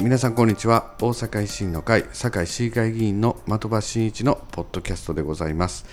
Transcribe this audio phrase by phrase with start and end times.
[0.00, 0.94] 皆さんこんにちは。
[1.00, 5.86] 大阪維新の会堺市議会議員の的場真一のポッドキャストでございます、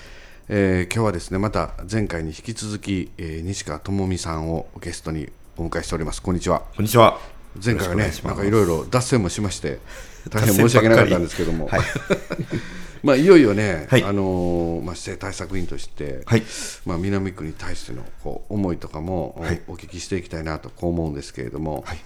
[0.48, 6.22] えー今日はですねまた前回に引き続き、えー西川智美さんをゲストにお迎えしております。
[6.22, 6.62] こんにちは。
[6.76, 7.18] こんにちは。
[7.64, 9.80] 前回はねなんかいろいろ脱線もしまして
[10.30, 11.82] 大変申し訳なかったんですけども、はい。
[13.02, 14.04] まあいよいよね、はい。
[14.04, 16.44] あのーまあ、指定対策員として、はい。
[16.86, 22.00] まあ、南区に対してのこう思いとかも、お聞きしていきたいなとこう思うんですけれども、はい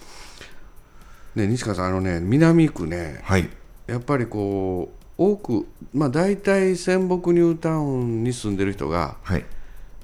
[1.34, 3.48] ね、西川さん、あのね、南区ね、はい。
[3.86, 9.44] やっぱりこう、多く、まあ、大体仙北ニュータウンに住んでる人が、はい。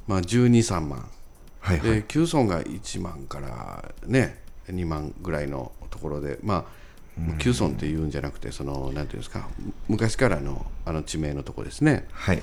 [0.06, 1.08] まあ、12、3万、
[1.60, 1.80] はい。
[1.80, 6.64] で旧村が1万から、ね、2万ぐらいのところで、まあ、
[7.38, 9.48] 旧村っていうんじゃなくて、そのなんていうんですか、
[9.88, 12.06] 昔からのあの地名のとこですね。
[12.12, 12.42] はい。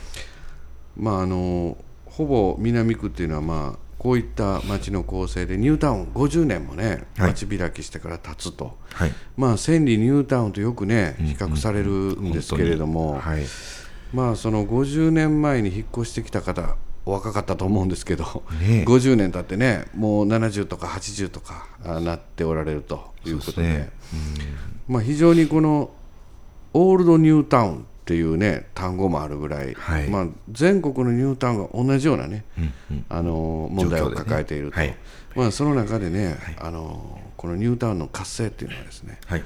[0.97, 7.29] まああのほぼ南区っていうのは、まあ、こういった町の構成でニュータウン50年もねはい。
[7.29, 9.13] 町開きしてから経つと、はい。
[9.37, 13.45] まあ千里ニュータウンとよくね比較されるんですけれども、はい。
[14.13, 18.83] まあその50年前に引っ越してきた方お若かったと思うんですけど、ねえ。
[18.83, 23.55] 50年経ってねもう70とか80とかあなっておられるということで。
[23.55, 23.91] そうですね。
[24.89, 25.91] まあ、非常にこの
[26.73, 30.09] オールドニュータウンっていうね単語もあるぐらい、はい。
[30.09, 33.05] まあ、全国のニュータウンが同じようなね、うんうん。
[33.07, 34.97] あの問題を抱えていると、状況でね
[35.35, 39.43] まあ、その中でね、あのこのニュータウンの活性っていうのはですねはい。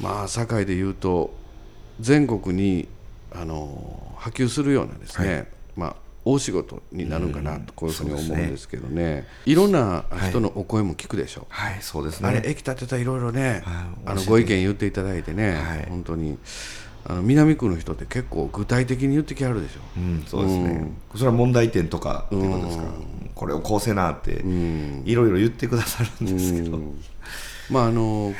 [0.00, 1.32] まあ堺でいうと
[2.00, 2.88] 全国に
[3.32, 9.26] あの波及するようなですね、まあ大仕事になるんかなとこういうふうに思うんですけどね。
[9.46, 11.78] いろんな人のお声も聞くでしょ、はい。
[11.80, 12.28] そうですね。
[12.28, 13.86] あれ駅建てたらいろいろね、はい。
[14.06, 15.86] あのご意見言っていただいてね、はい。
[15.88, 16.38] 本当に
[17.06, 19.80] あの南区の人って結構具体的に言ってきはるでしょ。
[19.96, 20.90] うん、そうですね。
[21.14, 22.84] それは問題点とかっていうことですか。
[23.34, 24.42] これをこうせなって、
[25.04, 26.78] いろいろ言ってくださるんですけど。
[27.70, 28.34] まああの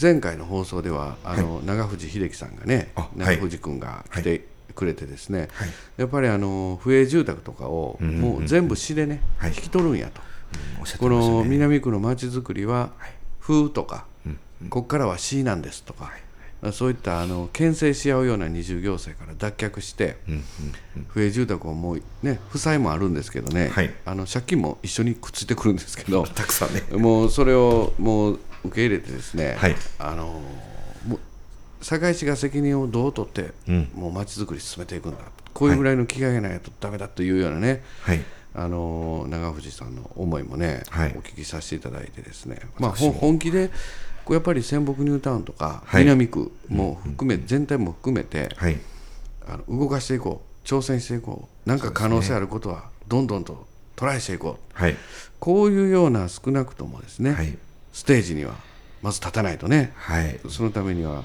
[0.00, 5.68] 前回の放送ではあの、長藤秀樹さんがねあ長藤君が来てくれてですね、はい。
[5.98, 9.50] やっぱりあの不営住宅とかをもう全部市でね、はい。
[9.50, 10.20] 引き取るんやと。
[10.98, 11.08] こ。
[11.08, 12.90] の南区のまちづくりは
[13.40, 14.06] 風とか、
[14.70, 16.12] ここからは C なんですとか、
[16.70, 20.42] そういったあの牽制し合うような二重行政から脱却して、うんうん。
[21.08, 23.92] 不営住宅をもうね負債もあるんですけどね、はい。
[24.04, 26.82] あの借金も一緒にくっついてくるんですけど たくさんね。
[26.92, 29.76] もうそれをもう受け入れてですね、はい。
[29.98, 30.40] あの
[31.08, 31.18] もう
[31.80, 33.88] 堺市が責任をどう取って、うん。
[33.94, 35.18] もう街づくり進めていくんだ
[35.52, 38.20] こういうぐらいの気概がないとダメだというようなね、はい。
[38.54, 41.14] あの長藤さんの思いもね、はい。
[41.16, 43.70] お聞きさせていただいてですね、まあ、本気で
[44.30, 48.78] やっぱり仙北ニュータウンとか、はい南区も含め、全体も含めてはい。
[49.46, 53.66] あの動かしていこう挑戦していこうなんか可能性あることはどんどんと
[53.96, 54.96] トライしていこうはい。
[55.40, 57.58] こういうような少なくともですね、はい。
[57.92, 58.54] ステージには
[59.02, 60.38] まず立たないとねはい。
[60.48, 61.24] そのためには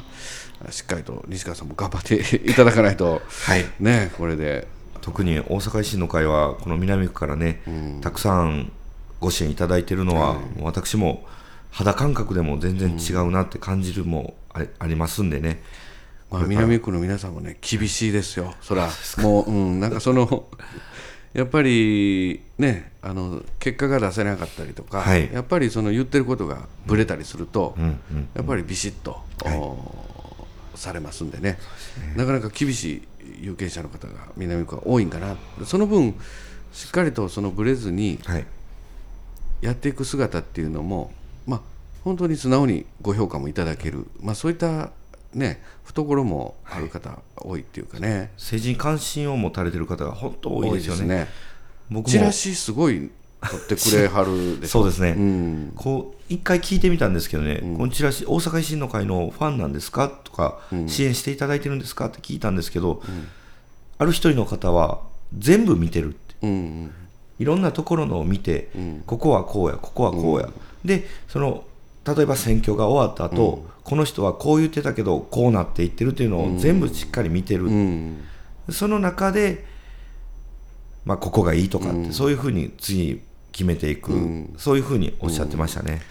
[0.72, 2.16] しっかりと西川さんも頑張って
[2.50, 3.66] いただかないとはい。
[3.80, 4.68] ねこれで
[5.02, 7.62] 特に大阪維新の会はこの南区からね、
[8.02, 8.72] たくさん
[9.22, 11.25] ご支援いただいているのは、もう私も
[11.77, 15.61] 肌感覚でも全然違うなって感じるもありありますんでね、
[16.31, 18.89] まあ、南区の皆さんもね厳しいですよ、そら、
[19.19, 20.47] もう、うん、なんかその、
[21.35, 25.29] やっぱりね、あの結果が出せなかったりとか、はい。
[25.31, 31.59] やっぱりその言ってることがぶれたりすると、うんうん、やっぱりビシッと、おされますんでね。
[32.15, 33.03] なかなか厳し
[33.39, 36.15] い有権者の方が南区は多いんかな、その分、
[36.73, 38.45] しっかりとそのぶれずにはい、
[39.61, 41.17] やっていく姿っていうのも、まあ、
[42.07, 44.91] 本当に素直にご評価もいただける、まあ、そういった、
[45.34, 51.28] ね、懐もある方が多いっていうかね、政治に関心を持たれてる方が本当多いですよね。
[51.90, 52.09] 僕も。
[52.09, 55.73] チラシすごい取ってくれはる そうですね、うん。
[55.75, 63.04] こう一回聞いてみたんですけどね、このチラシ、大阪維新の会のファンなんですかとか、支援していただいてるんですかって聞いたんですけど、
[63.98, 65.01] ある一人の方は、
[65.38, 66.36] 全部見てるって。
[66.44, 66.92] うんうん。
[67.39, 68.69] いろんなところのを見て、
[69.06, 70.50] ここはこうや、ここはこうや、
[70.86, 71.65] でその
[72.15, 78.24] 例えば選挙が終わった後、この人はこう言ってたけど、こうなっていってるっていうのを全部しっかり見てる、うん。
[78.69, 79.65] その中で、
[81.06, 83.21] まあ、ここがいいとかって、そういうふうに次
[83.51, 84.12] 決めていく、
[84.57, 86.01] そういうふうにおっしゃってましたね。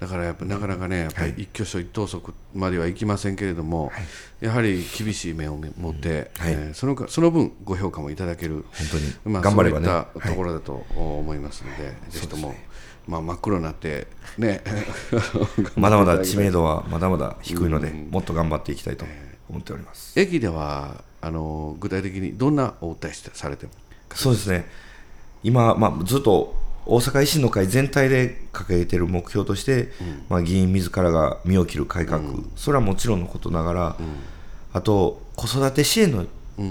[0.00, 3.92] だからやっぱなかなかね、やっぱり一挙手一投足まではいきませんけれども、
[4.40, 6.52] やはり厳しい目を持って、はい。
[6.52, 9.34] えーそのかその分、ご評価もいただける、本当に。
[9.34, 9.86] まあ、頑張ればね。
[9.86, 12.54] そういったところだと思いますので、ぜひとも、
[13.06, 14.08] まあ、真っ黒になって、
[14.38, 14.62] ね、
[15.76, 19.04] まだまだ知名度はまだまだ低いので、もっと頑張っていきたいと
[19.48, 20.18] 思っております。
[20.18, 23.72] 駅ではあの具体的にどんなお訴えしてされても、
[24.14, 24.66] そうですね。
[25.42, 26.54] 今、まあ、ずっと
[26.86, 29.90] 大阪維新の会全体で掲げている目標として、
[30.28, 32.22] まあ、議員自らが身を切る改革、
[32.56, 33.96] それはもちろんのことながら、
[34.72, 36.26] あと子育て支援の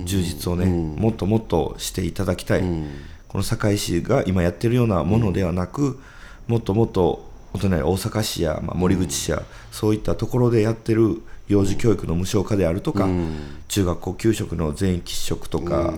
[0.06, 2.62] 充実をね、もっともっとしていただきたい、
[3.28, 6.00] この堺市が今やってるようなものではなく、
[6.48, 13.08] もっともっとお隣大阪市や、まあ、森口市や、そういったところでやってる幼児教育の無償化であるとか、
[13.68, 15.94] 中学校給食の全員喫食とか、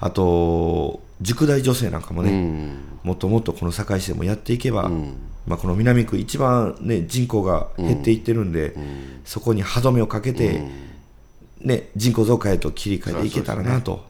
[0.00, 4.90] あと塾大女性なんかもね、もっともっとこの堺市でもやっていけば、
[5.46, 8.74] まあ、この南区一番、ね、人口が減っていってるんで、
[9.24, 10.62] そこに歯止めをかけて、
[11.60, 14.06] ね、人口増加へと切り替えていけたらなと、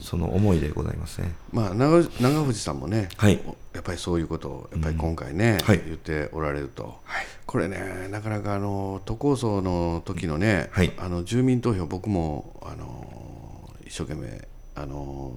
[0.00, 1.32] その思いでございますね。
[1.52, 3.40] まあ、長長藤さんもね、はい。
[3.72, 5.82] やっぱりそういうことをやっぱり今回ね、はい。
[5.84, 6.98] 言っておられると、
[7.46, 10.92] これねなかなかあの都構想の時のね、はい。
[10.98, 15.32] あの住民投票僕もあの一生懸命あの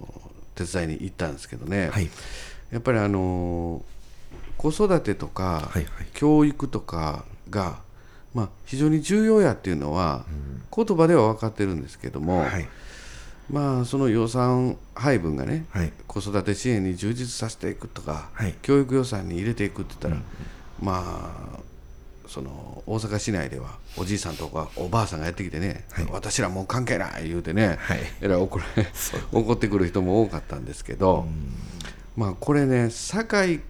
[0.56, 2.08] 手伝いに行ったんですけどね、はい。
[2.72, 3.82] やっぱりあの
[4.56, 6.06] 子育てとか、はいはい。
[6.14, 7.78] 教育とかが、
[8.34, 10.24] まあ、非常に重要やっていうのは、
[10.74, 12.68] 言葉では分かってるんですけども、はい
[13.50, 15.92] まあその予算配分がね、はい。
[16.06, 18.54] 子育て支援に充実させていくとか、はい。
[18.62, 20.22] 教育予算に入れていくって言ったら、
[20.80, 21.58] まあ
[22.26, 28.00] その大阪市内ではおじいさんとかおばあさんがやってきてね、私らもう関係ない言うてね、はい。
[28.20, 28.64] えらい怒れ
[29.32, 31.26] 怒ってくる人も多かったんですけど、
[32.16, 33.60] まあこれね堺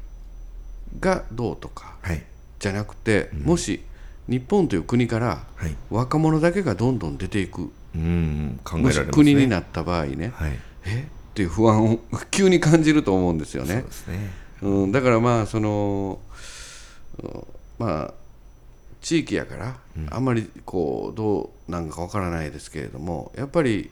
[0.99, 2.25] がどうとかはい。
[2.59, 3.81] じゃなくて、もし
[4.27, 5.77] 日本という国からはい。
[5.89, 9.07] 若者だけがどんどん出ていく、うん考えられますね。
[9.13, 10.59] 国になった場合ね、はい。
[10.87, 11.07] え？
[11.09, 11.99] っていう不安を
[12.31, 13.75] 急に感じると思うんですよね。
[13.75, 13.93] そうで。
[13.93, 14.31] すね。
[14.63, 16.19] うん、だからまあその
[17.23, 17.47] うん
[17.79, 18.15] まあ
[19.01, 19.77] 地域やから、
[20.11, 23.91] あんまりこうどうなんかわからないですけれどもやっぱり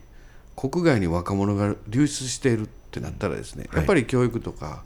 [0.56, 3.76] 国外に若者が流出しているってなったらですね、はい。
[3.79, 4.82] やっぱり教育とか、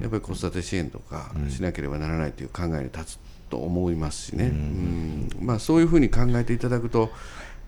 [0.00, 3.18] やっぱり子育て支援とかしなければならないという考えに立つ
[3.50, 5.28] と思いますしね、うん。
[5.40, 7.10] まあ、そういうふうに考えていただくと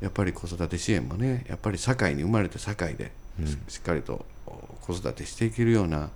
[0.03, 3.13] やっぱり子育て支援もねやっぱり社会に生まれて社会で
[3.69, 4.27] ししっかりと
[4.83, 6.11] 子育てしていけるような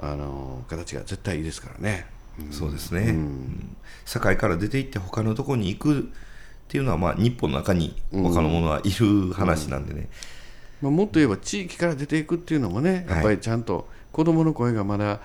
[0.00, 2.06] あの形が絶対いいですからね。
[2.50, 3.76] そうですね、うん。
[4.04, 6.02] 堺から出て行って他のところに行くっ
[6.68, 10.08] ていうのは、まあ、日本の中に他のものはいる話なんでね、
[10.82, 13.16] まあ、もっと言えば地域から出ていくっていうのもね、はい。
[13.16, 15.20] やっぱりちゃんと子どもの声がまだ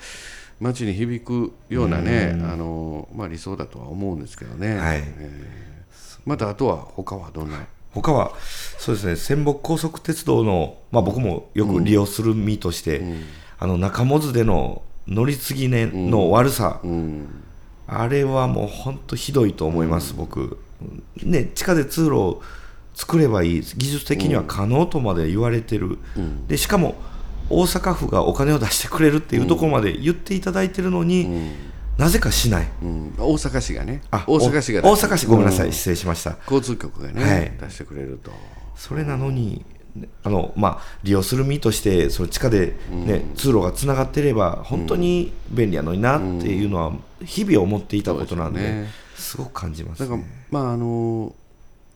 [0.61, 4.99] 街に響くようなね、あのまあ、理想だとは思うんですけどね、はい。
[5.03, 5.80] えー
[6.25, 7.57] またあとは他はどんな、
[7.93, 8.31] 他は
[8.77, 13.01] そうですね仙北高速鉄道の、まあ、僕もよく利用する身として、
[13.59, 17.43] あの中本での乗り継ぎ、ね、の悪さ、うん。
[17.87, 20.57] あれはもう本当ひどいと思います、僕、
[21.23, 22.41] ね、地下で通路を
[22.95, 25.97] 作ればいい、技術的には可能とまで言われてる、
[26.47, 26.95] でしかも
[27.49, 31.51] 大阪府がお金を出してくれるっていうところまで言っていただいてるのに、
[32.01, 34.01] なぜかしない、うん、大阪市がね。
[34.09, 36.35] あ大阪市がお大阪市、ごめんなさい、うん失礼しました。
[36.45, 37.51] 交通局がね、はい。
[37.61, 38.31] 出してくれると。
[38.75, 39.63] それなのに、
[39.95, 46.91] ねあのまあ、利用する身として、その地下で、ね通路がつながっていれば、本当に便利やのになっていうのは、
[47.23, 48.87] 日々思っていたことなんで、ね。
[49.15, 50.25] すごく感じますだからね。
[50.49, 51.35] まああの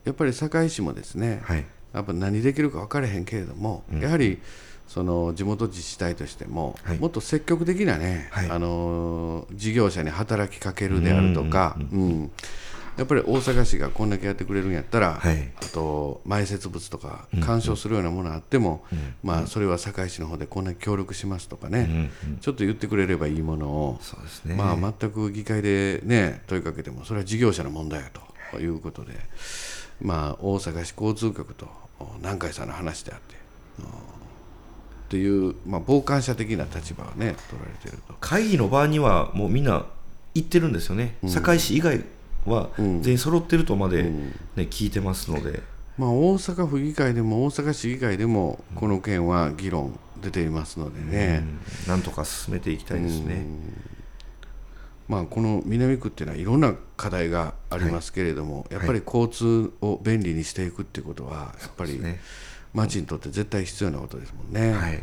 [0.03, 1.65] やっぱり堺市もですね、はい。
[1.93, 4.39] やっぱ何できるか分からへんけれども、やはり
[4.87, 6.97] その地元自治体としても、はい。
[6.99, 8.49] もっと積極的なね、はい。
[8.49, 12.31] あの事業者に働きかけるであるとか、うん
[12.97, 15.51] やっぱり大阪市がこんだけやってくれるんやったら、はい。
[15.57, 18.85] あと埋設物とか干渉するようなものあっても、
[19.21, 23.99] まあ、それは堺市の方でこんなに協力しますとかね、ちょっと言ってくれればいいものを、
[24.45, 28.09] ね、まあ、全く議会で、ね、問いかけてもそれは事業者の問題や
[28.51, 29.13] ということで、
[30.01, 31.67] まあ、大阪市交通局と
[32.19, 33.44] 南海さんの話であって、うん
[35.15, 38.13] っていう、まあ、傍観者的な立場をね取られていると。
[38.19, 39.85] 会議の場にはもうみんな
[40.33, 42.03] 行ってるんですよね、堺市以外
[42.45, 45.61] は全員揃ってるとまで、ね聞いてますので、
[45.97, 51.45] まあ、大阪府議会でも大阪市議会でもこの件は議論出ていますのでね、
[51.85, 51.89] うん。
[51.89, 53.45] なんとか進めていきたいですね。
[55.07, 62.19] まあ、この南区っていうのはいろんな課題がありますけれども、やっぱり交通を便利にしていくっていうことはやっぱりね
[62.75, 64.73] 町にとって絶対必要なことですもんね。
[64.73, 65.01] はい。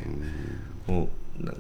[0.86, 1.08] も
[1.40, 1.54] うな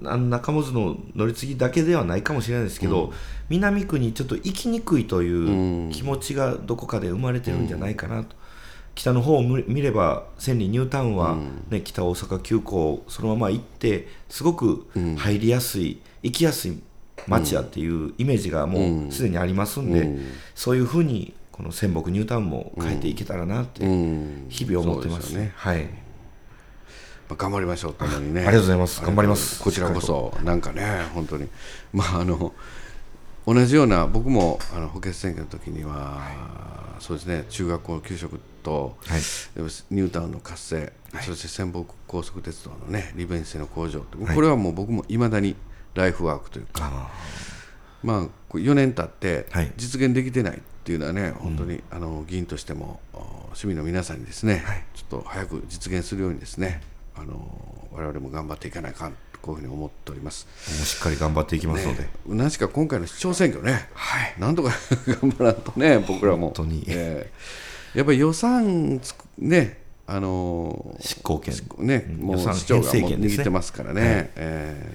[0.00, 3.12] な中本の乗り継ぎだけではないかもしれないですけど、
[3.48, 8.36] 南区にちょっと行きにくいという気持ちがどこかで生まれてるんじゃないかなと、
[8.94, 11.36] 北の方を見見れば千里ニュータウンは、
[11.68, 16.78] ね北大阪急行そのまま行ってすごく入りやすい、行きやすい
[17.26, 20.16] 街やっていうイメージがもうすでにありますんで、
[20.54, 24.46] そういうふうにこの仙北ニュータウンも変えていけたらなってうん。
[24.48, 25.52] 日々思ってますそうですよね。
[25.56, 25.84] はい。
[25.86, 25.90] ま
[27.30, 28.42] あ、頑張りましょうともにね。
[28.42, 29.02] ありがとうございます。
[29.02, 29.60] 頑張ります。
[29.60, 31.48] こちらこそなんかね本当に。
[31.92, 32.54] まああの
[33.44, 39.20] 同じような僕もあの補欠選挙の時には、そうですね中学校給食と、はい。
[39.90, 45.56] ニュータウンの活性、そして仙北高速鉄道のね利便性の向上これはもう僕もいまだに
[45.94, 47.10] ライフワークというか、あ
[48.04, 49.72] まあ、こう4年経ってはい。
[49.76, 54.64] 実現できてないっていうのはね、本当にあの議員としてもお市民の皆さんにですね、
[54.94, 56.80] ちょっと早く実現するようにですね
[57.14, 60.48] あの我々も頑張っていかないかんこういうふうに思っております。
[60.66, 64.34] ーもうしっかり頑張っていきますので、ね、何しか今回の市長選挙ね、はい。
[64.38, 64.70] なんとか
[65.20, 66.46] 頑張らんとね、僕らも。
[66.46, 67.30] 本当にえ
[67.94, 67.98] え。
[67.98, 71.54] やっぱり予算つく、ね、あのー執行権。
[71.80, 74.94] ね、もう市長がもう握ってますからね、え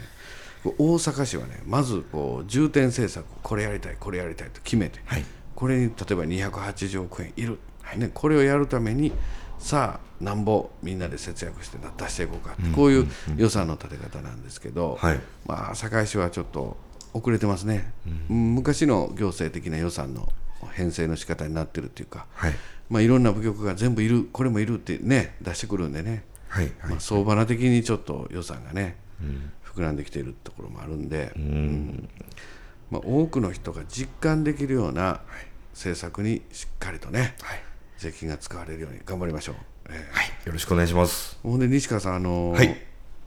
[0.65, 7.59] 大阪市はね、まずこう重点政策、これやりたい、これやりたいと決めて、はいこれに例えば280億円いる、
[7.95, 9.11] ね、これをやるために、
[9.59, 13.07] さあ、なんぼみんなで節約して出していこうか、こういう
[13.37, 15.19] 予算の立て方なんですけど、はい。
[15.45, 16.77] まあ、堺市はちょっと
[17.13, 17.93] 遅れてますね、
[18.29, 18.55] うん。
[18.55, 20.31] 昔の行政的な予算の
[20.71, 22.53] 編成の仕方になってるっていうか、はい。
[22.89, 28.97] まあ、いろんな部局が全部いる、これもいるってね、出してくるんでね、はいまあ、相場な的にちょっと予算がね、
[29.63, 32.09] 膨らんできているところもあるんで、うん
[32.93, 35.21] まあ、多くの人が実感できるような
[35.73, 37.59] 政策にしっかりとね、はい。
[37.97, 39.55] 税金が使われるように頑張りましょう。
[39.89, 40.27] えはい。
[40.45, 41.39] よろしくお願いします。
[41.43, 42.77] ーほんで西川さん、あのーはい。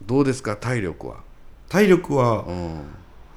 [0.07, 1.17] どうですか、体力は？
[1.69, 2.81] 体力は、うん。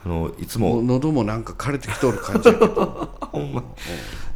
[0.06, 0.82] あのいつも。
[0.84, 3.64] 喉もなんか枯れてきとる感じ ほんま。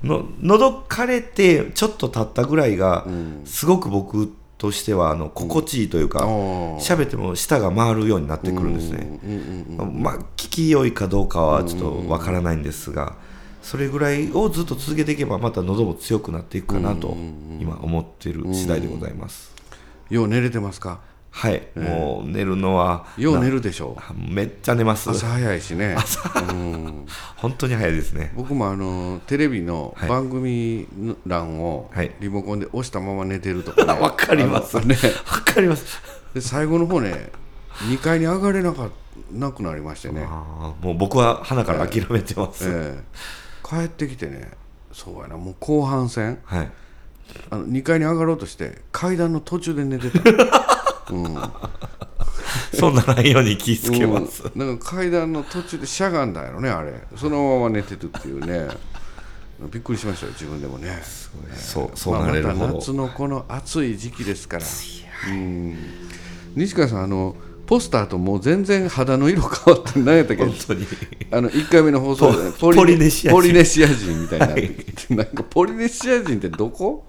[0.04, 3.06] の喉枯れてちょっと経ったぐらいが、
[3.46, 4.34] すごく僕
[4.64, 9.20] としてはあの心地いいというか喋、っても舌が回るようになってくるんですね、
[9.78, 13.18] まあ聞き良いかどうかはちょっとわからないんですが、
[13.62, 17.18] それぐらいをずっと続けていけばまた喉も強くなっていくかなと
[17.60, 19.54] 今思っている次第でございます、
[20.10, 21.02] よう寝れてますか？
[21.44, 24.34] はい、もう寝るのはよう寝るでしょう。
[24.34, 25.10] めっちゃ寝ます。
[25.10, 25.98] 朝早いしね、
[26.50, 28.32] うん、本当に早いですね。
[28.34, 30.88] 僕もあのテレビの番組
[31.28, 32.16] 欄をはい。
[32.22, 33.92] リモコンで押したまま寝てるとかね。
[34.00, 34.80] わかります。
[34.88, 34.96] ね。
[35.30, 36.02] わかります。
[36.34, 37.30] で最後の方ね
[37.90, 38.90] 2階に上がれなか
[39.30, 40.26] なくなりましてね、
[40.82, 43.04] もう僕は花から諦めてます、ええ。
[43.68, 44.52] 帰ってきてね
[44.94, 46.40] そうやなもう後半戦。
[46.46, 46.72] はい。
[47.50, 50.20] あの2階に上がろうとして階段の途中で寝てた
[52.74, 56.94] そうならないように気ぃつけます、うん、なんか階段の途中でしゃがんだんやろねあれ。
[57.16, 58.70] そのまま寝てるっていうね。
[59.72, 61.00] びっくりしましたよ自分でもね。
[61.56, 64.66] そうそうなれるまあ、ほど、また夏のこの暑い時期ですから。
[65.30, 65.78] うん。
[66.56, 67.36] 西川さんあの
[67.74, 70.86] ポスターともう全然肌の色変わって何やったっけ本当に。
[71.32, 73.36] あの1回目の放送でポポリネシア人。
[73.36, 74.52] ポリネシア人みたいにな。
[74.52, 77.08] ってきて、なんかポリネシア人ってどこ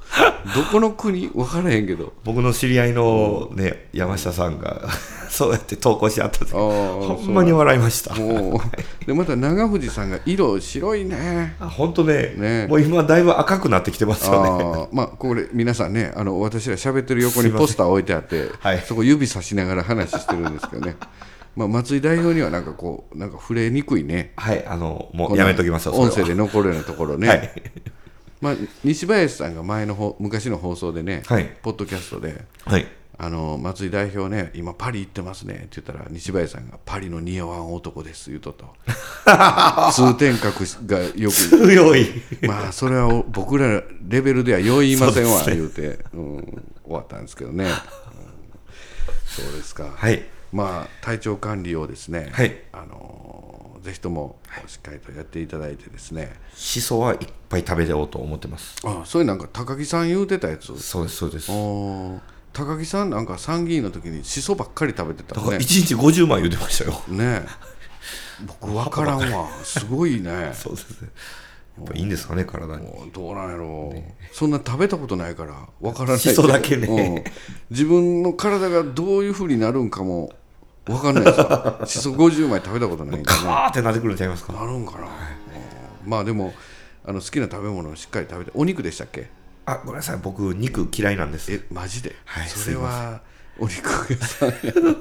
[0.57, 1.29] どこの国？
[1.29, 2.15] 分からへんけど。
[2.25, 4.89] 僕の知り合いのね山下さんが
[5.29, 8.15] そうやって投稿しあった時ほんまに笑いました。
[8.15, 11.57] もうでまた長藤さんが色白いね。
[11.61, 12.33] あ本当ね。
[12.37, 12.67] ね。
[12.69, 14.89] もう今だいぶ赤くなってきてますよね。
[14.93, 18.81] まあこれ皆さんねあの私ら喋ってる横にポスター置いてあって、はい。
[18.81, 20.97] そこ指さしながら話してるんですけどね。
[21.57, 24.33] まあ松井代表にはなんかこうなんか触れにくいね。
[24.37, 27.53] はいあのもうやめときます音声で残るようなところね、 はい。
[28.41, 31.51] まあ、西林さんが前のほ昔の放送でね、はい。
[31.63, 32.87] ポッドキャストではい。
[33.17, 38.67] あの松井代表ね、今、パリ行ってますねって言ったら、西林さんが、パリの似合わん男です言うとと、
[39.93, 42.09] 通天閣がよく、強い。
[42.43, 47.71] まあ、それはお僕らレベルではよい言いませんわ、言うて、うん、終わったんですけどね、うん。
[49.27, 52.57] そうですか、はいまあ、体調管理をですね、はい。
[52.73, 54.37] あのぜひとも
[54.69, 57.19] しっかりとやっていただいてですね、しそはいっ
[57.49, 58.77] ぱい食べようと思ってます。
[58.85, 61.51] あそれなんか高木さん言うてたやつ、そうですそうです。
[62.53, 66.93] 高木さんなんか参議院の時にしそばっかり食べてただからもんね1日50枚言ってましたよ。
[67.09, 67.43] ね。
[67.45, 69.49] え僕分からんわ。
[69.65, 70.53] すごいね。
[70.55, 71.01] そうです。
[71.03, 71.09] ね
[71.79, 72.87] やっぱいいんですかね体に。
[73.13, 76.87] どうなんやろう、そんな食べたことないから分からないしそだけね。
[76.87, 77.25] うん。
[77.71, 80.31] 自分の体がどういうふうになるんかも
[80.87, 84.53] 分かんないですわしそ50枚食べたことないんでカねーってなってくるんちゃいますか？
[84.53, 85.11] なるんかな、うん
[86.05, 86.53] まあでも
[87.07, 89.29] あの好きな食べ物をしっかり食べてお肉でしたっけ？
[89.67, 90.19] あごめんなさい。
[90.23, 91.51] 僕肉嫌いなんです。
[91.53, 93.23] えマジで、はいそれは
[93.59, 94.55] お肉屋さんや。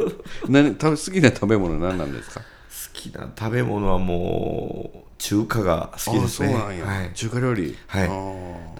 [0.47, 2.39] 何食べ好きな食べ物何なんですか？
[2.39, 2.45] 好
[2.93, 6.53] きな食べ物はもう中華が好きですね。
[6.53, 7.13] はい。
[7.13, 7.77] 中華料理。
[7.87, 8.05] は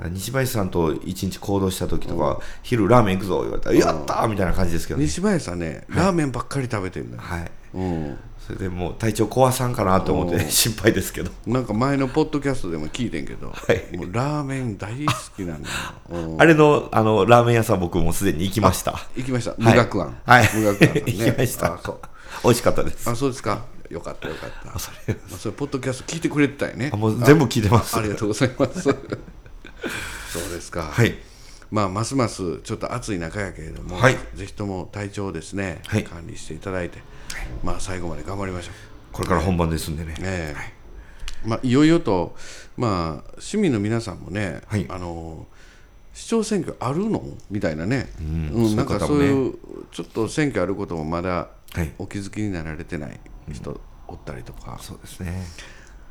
[0.05, 0.09] い。
[0.11, 5.05] 西林さんと一日行動した時とか、昼ラーメン行くぞ言われたら、やったーみたいな感じですけどね。
[5.05, 7.51] 西林さんね、ラーメンばっかり食べてるんだよ、はい。
[7.75, 8.17] うん。
[8.45, 10.49] それでもう体調壊さんかなと思ってうん。
[10.49, 11.31] 心配ですけど。
[11.47, 13.97] なんか前のポッドキャストでも聞いてんけど、はい。
[13.97, 15.69] もうラーメン大好きなんだ
[16.39, 18.99] あれのあのラーメン屋さん僕もすでに行きました。
[19.15, 19.51] 行きました。
[19.51, 19.55] い。
[19.59, 20.49] 無学庵、はい。
[20.53, 21.03] 無学庵ね。
[21.07, 21.79] 行きました。
[22.43, 23.09] 美味しかったです。
[23.09, 23.61] あそうですか
[23.93, 24.79] よかったよかった。
[24.79, 26.89] それまあ、それポッドキャスト聞いてくれてたよね。
[26.91, 27.95] あもう全部聞いてます。
[27.95, 28.81] ありがとうございます。
[28.81, 28.95] そう
[30.49, 30.83] ですか。
[30.83, 31.15] はい。
[31.69, 34.17] まあますますちょっと暑い中やけれども、はい。
[34.33, 36.03] ぜひとも体調をですね、はい。
[36.03, 36.99] 管理していただいて、
[37.63, 38.71] まあ最後まで頑張りましょ
[39.11, 40.15] これから本番ですんでね。
[40.17, 40.55] うねえ、
[41.45, 42.35] まあいよいよと
[42.77, 44.87] まあ市民の皆さんもね、はい。
[44.89, 45.45] あの
[46.13, 47.23] 市長選挙あるの？
[47.49, 48.75] みたいなね、うん。
[48.75, 49.55] なんかそういう
[49.91, 51.91] ちょっと選挙あることもまだはい。
[51.97, 53.19] お気づきになられてない
[53.51, 55.43] 人おったりとか、そうですね。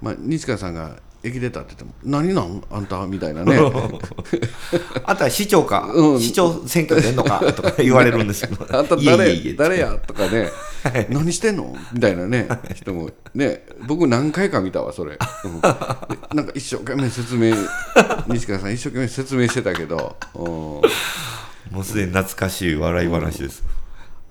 [0.00, 2.64] まあ、西川さんが駅出たって言っても「何なん？
[2.68, 3.56] あんた」みたいなね。
[5.06, 6.20] あんた市長か、うん。
[6.20, 7.38] 市長選挙出んのか？
[7.52, 8.66] とか言われるんですけど。
[8.76, 9.54] あんた誰？
[9.54, 9.92] 誰や？
[10.04, 10.50] とかね、
[11.10, 11.76] 何してんの？
[11.92, 12.48] みたいなね。
[12.74, 13.10] 人も。
[13.34, 13.64] ね。
[13.86, 15.60] 僕何回か見たわそれ、うん。
[15.60, 15.68] で
[16.34, 17.54] なんか一生懸命説明
[18.26, 20.42] 西川さん一生懸命説明してたけど、うん。
[20.42, 20.82] も
[21.80, 23.62] うすでに懐かしい笑い話です、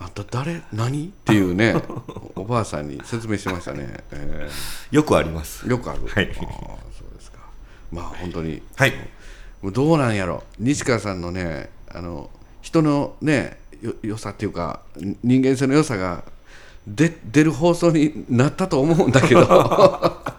[0.02, 0.62] あんた誰？
[0.74, 1.06] 何？
[1.08, 1.76] っていうね
[2.36, 4.50] おばあさんに説明しましたね、え
[4.90, 5.66] よくあります。
[5.66, 6.30] ーよくある、はい。
[6.32, 6.46] あーそ
[7.10, 7.38] うですか。
[7.92, 8.62] まあ本当に。
[8.76, 8.94] はい。
[9.64, 10.44] どうなんやろ？
[10.58, 12.30] 西川さんのねあの
[12.64, 16.24] 人のねよ良さっていうかに人間性の良さが
[16.88, 19.42] で出る放送になったと思うんだけど。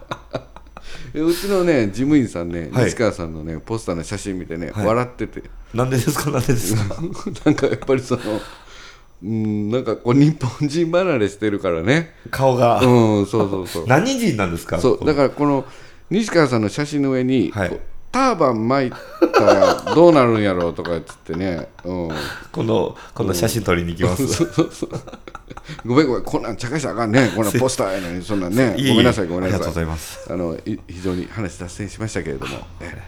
[1.15, 2.85] うちのね事務員さんね、はい。
[2.85, 4.85] 西川さんのねポスターの写真見てね、はい。
[4.87, 5.43] 笑ってて。
[5.73, 6.31] なんでですか？
[6.31, 6.95] なんでですか？
[7.45, 8.21] なんかやっぱりその
[9.23, 12.13] うんなんかこう日本人離れしてるからね。
[12.29, 13.87] 顔が、うんそうそうそう。
[13.87, 14.79] 何人なんですか？
[14.79, 15.65] そうだからこの
[16.09, 17.69] 西川さんの写真の上に、はい。
[17.69, 17.79] こう
[18.11, 18.91] ターバン巻い
[19.33, 22.09] たらどうなるんやろうとかっつってね、うん、
[22.51, 24.89] 今度今度写真撮りに行きます、そうそうそう。
[25.83, 27.31] ごめんごめんこんなん茶化しちゃあかんね。
[27.35, 28.75] こんなんポスターやのにそんなんね。
[28.77, 29.55] ごめんなさいごめんなさい。
[29.55, 30.31] ありがとうございます。
[30.31, 33.01] あのい非常に話脱線しましたけれども、え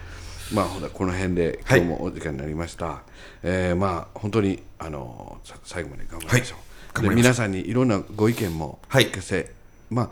[0.52, 3.02] まあこの辺で今日もお時間になりました、
[3.42, 6.56] えーまあ本当にあのさ最後まで頑張りましょ
[6.96, 7.16] う、ではい。
[7.16, 9.52] 皆さんにいろんなご意見も聞かせ、
[9.90, 10.10] まあ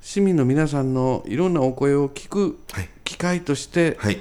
[0.00, 2.88] 市民の皆さんのいろんなお声を聞くはい。
[3.04, 4.20] 機会としてはい。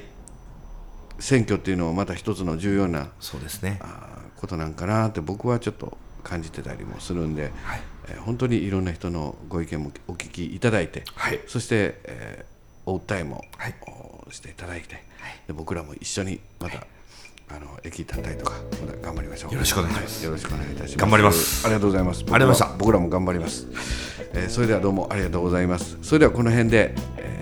[1.19, 3.79] 選挙っていうのはまた一つの重要なそうですね。
[3.81, 7.81] あーことなんかなって僕はちょっと感じてたりもするんで、はい。
[8.09, 11.39] えー本当にいろんな人のご意見もお聞きいただいて、はい。
[11.47, 12.51] そして、えー
[12.87, 13.75] お訴えも、はい。
[13.87, 15.03] おしていただいて、
[15.47, 16.85] で僕らも一緒にまた、
[17.49, 18.53] あの駅立ったりとか
[18.85, 19.53] また頑張りましょう。
[19.53, 20.19] よろしくお願いします。
[20.19, 20.97] はよろしくお願いいたします。
[20.97, 21.65] 頑張ります。
[21.65, 22.19] ありがとうございます。
[22.19, 23.67] ありがとうございました僕らも頑張ります、
[24.33, 25.97] えーそれではどうもありがとうございます。
[26.01, 27.35] それではこの辺で、え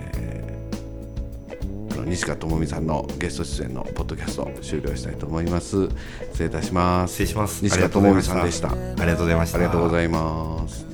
[1.90, 5.88] ーあの西川智美さんのゲスト出演のポッドキャスト終了したいと思います。
[6.32, 7.12] 失礼いたします。
[7.12, 7.62] 失礼します。
[7.62, 8.70] 西川智美さんでした。
[8.72, 9.58] ありがとうございました。
[9.58, 10.89] ありがとうございます